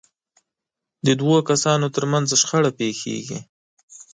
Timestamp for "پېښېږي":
2.79-3.39